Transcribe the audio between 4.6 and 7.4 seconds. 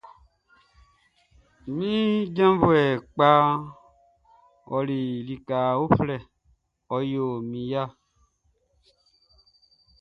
ɔli lika uflɛ, ɔ yo